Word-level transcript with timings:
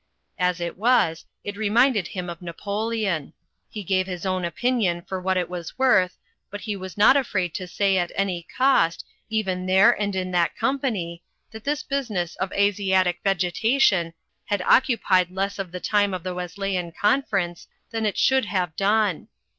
As 0.39 0.59
it 0.59 0.79
was, 0.79 1.25
it 1.43 1.55
re 1.55 1.69
minded 1.69 2.07
him 2.07 2.27
of 2.27 2.41
Napoleon. 2.41 3.33
He 3.69 3.83
gave 3.83 4.07
his 4.07 4.25
own 4.25 4.43
opinion 4.43 5.03
for 5.03 5.21
what 5.21 5.37
it 5.37 5.47
was 5.47 5.77
worth, 5.77 6.17
but 6.49 6.61
he 6.61 6.75
was 6.75 6.97
not 6.97 7.15
afraid 7.15 7.53
to 7.53 7.67
say 7.67 7.99
at 7.99 8.11
any 8.15 8.47
cost, 8.57 9.05
even 9.29 9.67
there 9.67 9.91
and 9.91 10.15
in 10.15 10.31
that 10.31 10.55
company, 10.57 11.21
that 11.51 11.65
this 11.65 11.83
business 11.83 12.35
of 12.37 12.51
Asiatic 12.53 13.19
vegetation 13.23 14.15
had 14.45 14.63
occupied 14.63 15.29
less 15.29 15.59
of 15.59 15.71
the 15.71 15.79
time 15.79 16.15
of 16.15 16.23
the 16.23 16.33
Wesleyan 16.33 16.91
Conference 16.91 17.67
than 17.91 18.03
it 18.03 18.17
should 18.17 18.45
have 18.45 18.75
done. 18.75 19.27